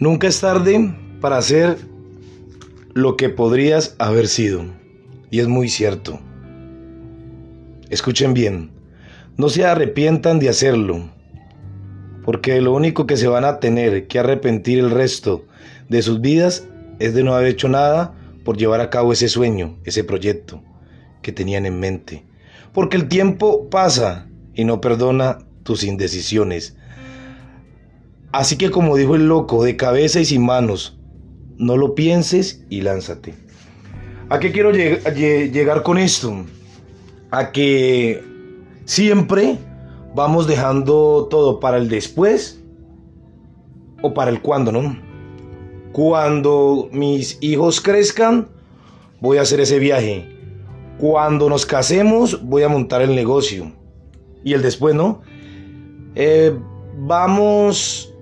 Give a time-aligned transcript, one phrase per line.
[0.00, 1.76] Nunca es tarde para hacer
[2.94, 4.64] lo que podrías haber sido.
[5.30, 6.18] Y es muy cierto.
[7.90, 8.70] Escuchen bien,
[9.36, 11.10] no se arrepientan de hacerlo,
[12.24, 15.44] porque lo único que se van a tener que arrepentir el resto
[15.90, 16.66] de sus vidas
[16.98, 20.62] es de no haber hecho nada por llevar a cabo ese sueño, ese proyecto
[21.20, 22.24] que tenían en mente.
[22.72, 26.74] Porque el tiempo pasa y no perdona tus indecisiones.
[28.32, 30.98] Así que como dijo el loco, de cabeza y sin manos,
[31.56, 33.34] no lo pienses y lánzate.
[34.28, 36.44] ¿A qué quiero llegar con esto?
[37.32, 38.22] A que
[38.84, 39.58] siempre
[40.14, 42.62] vamos dejando todo para el después
[44.02, 44.96] o para el cuando, ¿no?
[45.92, 48.48] Cuando mis hijos crezcan,
[49.20, 50.28] voy a hacer ese viaje.
[50.98, 53.72] Cuando nos casemos, voy a montar el negocio.
[54.44, 55.22] Y el después, ¿no?
[56.14, 56.56] Eh,
[56.98, 58.14] vamos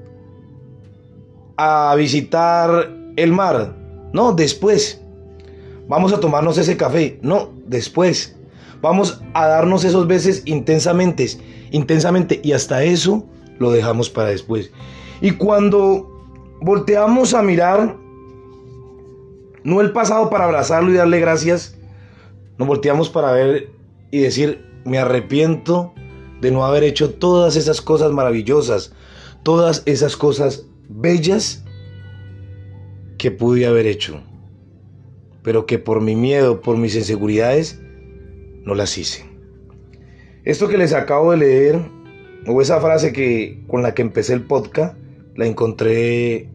[1.58, 3.74] a visitar el mar.
[4.12, 5.02] No, después.
[5.88, 7.18] Vamos a tomarnos ese café.
[7.20, 8.36] No, después.
[8.80, 11.26] Vamos a darnos esos besos intensamente,
[11.72, 12.40] intensamente.
[12.42, 13.26] Y hasta eso
[13.58, 14.70] lo dejamos para después.
[15.20, 16.08] Y cuando
[16.60, 17.96] volteamos a mirar,
[19.64, 21.76] no el pasado para abrazarlo y darle gracias,
[22.56, 23.70] nos volteamos para ver
[24.12, 25.92] y decir, me arrepiento
[26.40, 28.92] de no haber hecho todas esas cosas maravillosas,
[29.42, 31.64] todas esas cosas bellas
[33.18, 34.20] que pude haber hecho,
[35.42, 37.80] pero que por mi miedo, por mis inseguridades,
[38.64, 39.24] no las hice.
[40.44, 41.80] Esto que les acabo de leer,
[42.46, 44.96] o esa frase que con la que empecé el podcast,
[45.36, 46.48] la encontré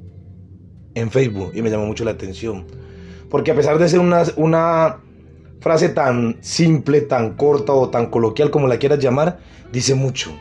[0.96, 2.66] en Facebook y me llamó mucho la atención.
[3.30, 5.00] Porque a pesar de ser una, una
[5.60, 9.40] frase tan simple, tan corta o tan coloquial como la quieras llamar,
[9.72, 10.32] dice mucho.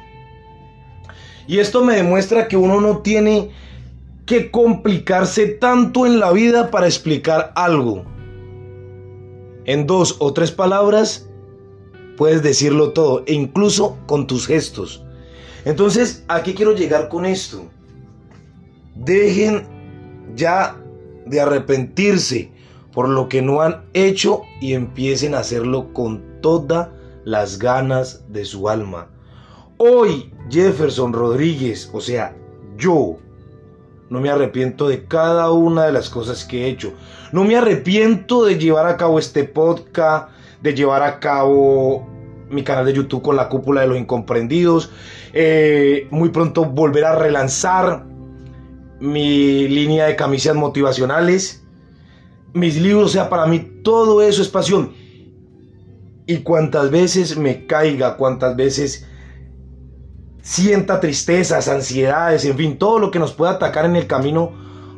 [1.47, 3.51] Y esto me demuestra que uno no tiene
[4.27, 8.05] que complicarse tanto en la vida para explicar algo.
[9.65, 11.29] En dos o tres palabras
[12.17, 15.05] puedes decirlo todo, e incluso con tus gestos.
[15.65, 17.65] Entonces, ¿a qué quiero llegar con esto?
[18.95, 19.67] Dejen
[20.35, 20.77] ya
[21.27, 22.51] de arrepentirse
[22.93, 26.89] por lo que no han hecho y empiecen a hacerlo con todas
[27.25, 29.09] las ganas de su alma.
[29.79, 32.37] Hoy Jefferson Rodríguez, o sea,
[32.77, 33.17] yo,
[34.13, 36.93] no me arrepiento de cada una de las cosas que he hecho.
[37.33, 40.29] No me arrepiento de llevar a cabo este podcast,
[40.61, 42.07] de llevar a cabo
[42.51, 44.91] mi canal de YouTube con la cúpula de los incomprendidos.
[45.33, 48.05] Eh, muy pronto volver a relanzar
[49.01, 51.65] mi línea de camisas motivacionales.
[52.53, 54.93] Mis libros, o sea, para mí todo eso es pasión.
[56.27, 59.09] Y cuantas veces me caiga, cuantas veces
[60.43, 64.53] sienta tristezas, ansiedades, en fin, todo lo que nos pueda atacar en el camino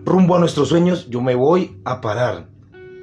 [0.04, 2.48] rumbo a nuestros sueños, yo me voy a parar.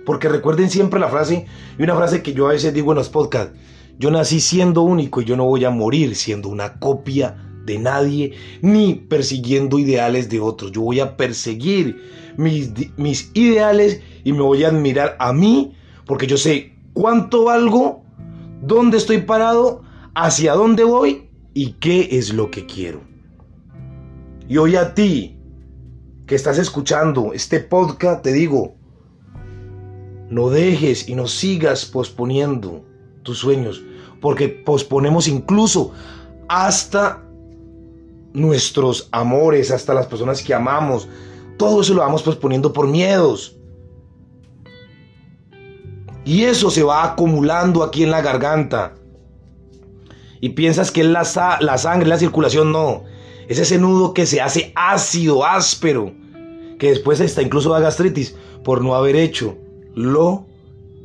[0.05, 1.45] Porque recuerden siempre la frase,
[1.77, 3.57] y una frase que yo a veces digo en los podcasts,
[3.99, 8.33] yo nací siendo único y yo no voy a morir siendo una copia de nadie
[8.63, 10.71] ni persiguiendo ideales de otros.
[10.71, 12.01] Yo voy a perseguir
[12.35, 15.73] mis, mis ideales y me voy a admirar a mí
[16.07, 18.03] porque yo sé cuánto valgo,
[18.63, 19.83] dónde estoy parado,
[20.15, 23.01] hacia dónde voy y qué es lo que quiero.
[24.47, 25.37] Y hoy a ti
[26.25, 28.75] que estás escuchando este podcast te digo,
[30.29, 32.83] no dejes y no sigas posponiendo
[33.23, 33.83] tus sueños,
[34.21, 35.91] porque posponemos incluso
[36.47, 37.23] hasta
[38.33, 41.07] nuestros amores, hasta las personas que amamos.
[41.57, 43.57] Todo eso lo vamos posponiendo por miedos.
[46.23, 48.95] Y eso se va acumulando aquí en la garganta
[50.41, 53.03] y piensas que es la, la sangre, la circulación, no.
[53.47, 56.11] Es ese nudo que se hace ácido, áspero,
[56.79, 59.55] que después hasta incluso da gastritis por no haber hecho
[59.93, 60.45] lo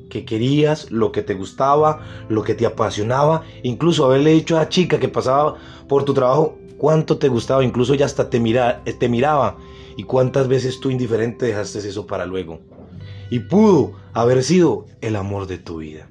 [0.09, 4.69] que querías, lo que te gustaba, lo que te apasionaba, incluso haberle dicho a la
[4.69, 5.56] chica que pasaba
[5.89, 9.59] por tu trabajo cuánto te gustaba, incluso ya hasta te, mira, te miraba
[9.97, 12.61] y cuántas veces tú indiferente dejaste eso para luego.
[13.31, 16.09] Y pudo haber sido el amor de tu vida.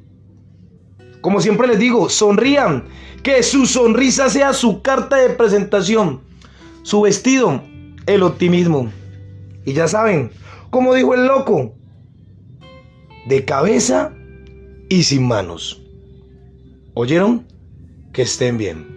[1.25, 2.83] Como siempre les digo, sonrían,
[3.23, 6.21] que su sonrisa sea su carta de presentación,
[6.83, 7.63] su vestido,
[8.05, 8.91] el optimismo.
[9.65, 10.29] Y ya saben,
[10.69, 11.73] como dijo el loco,
[13.25, 14.13] de cabeza
[14.87, 15.81] y sin manos.
[16.93, 17.47] ¿Oyeron?
[18.13, 18.94] Que estén bien.